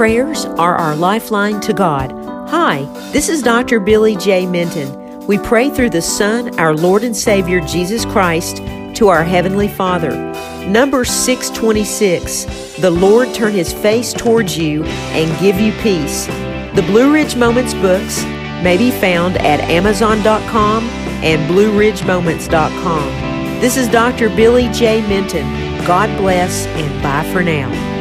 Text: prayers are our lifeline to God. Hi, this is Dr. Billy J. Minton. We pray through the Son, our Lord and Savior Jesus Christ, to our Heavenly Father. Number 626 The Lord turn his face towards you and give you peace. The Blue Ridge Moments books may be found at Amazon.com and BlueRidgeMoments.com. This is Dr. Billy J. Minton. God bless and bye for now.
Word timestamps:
prayers 0.00 0.46
are 0.46 0.76
our 0.76 0.96
lifeline 0.96 1.60
to 1.60 1.74
God. 1.74 2.10
Hi, 2.48 2.84
this 3.12 3.28
is 3.28 3.42
Dr. 3.42 3.78
Billy 3.78 4.16
J. 4.16 4.46
Minton. 4.46 5.26
We 5.26 5.36
pray 5.36 5.68
through 5.68 5.90
the 5.90 6.00
Son, 6.00 6.58
our 6.58 6.72
Lord 6.72 7.04
and 7.04 7.14
Savior 7.14 7.60
Jesus 7.60 8.06
Christ, 8.06 8.62
to 8.96 9.08
our 9.08 9.22
Heavenly 9.22 9.68
Father. 9.68 10.12
Number 10.66 11.04
626 11.04 12.78
The 12.78 12.90
Lord 12.90 13.34
turn 13.34 13.52
his 13.52 13.74
face 13.74 14.14
towards 14.14 14.56
you 14.56 14.84
and 14.84 15.38
give 15.38 15.60
you 15.60 15.70
peace. 15.82 16.24
The 16.74 16.84
Blue 16.86 17.12
Ridge 17.12 17.36
Moments 17.36 17.74
books 17.74 18.22
may 18.64 18.78
be 18.78 18.90
found 18.90 19.36
at 19.36 19.60
Amazon.com 19.60 20.84
and 21.22 21.42
BlueRidgeMoments.com. 21.50 23.60
This 23.60 23.76
is 23.76 23.86
Dr. 23.88 24.30
Billy 24.30 24.70
J. 24.70 25.06
Minton. 25.06 25.44
God 25.84 26.08
bless 26.16 26.64
and 26.68 27.02
bye 27.02 27.30
for 27.34 27.42
now. 27.42 27.99